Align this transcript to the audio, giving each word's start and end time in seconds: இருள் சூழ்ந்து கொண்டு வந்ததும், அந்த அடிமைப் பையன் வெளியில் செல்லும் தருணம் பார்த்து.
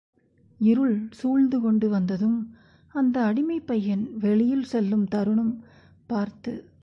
இருள் 0.59 1.07
சூழ்ந்து 1.11 1.61
கொண்டு 1.61 1.89
வந்ததும், 1.89 2.55
அந்த 2.87 3.21
அடிமைப் 3.21 3.67
பையன் 3.67 4.17
வெளியில் 4.17 4.63
செல்லும் 4.63 5.07
தருணம் 5.07 5.63
பார்த்து. 6.07 6.71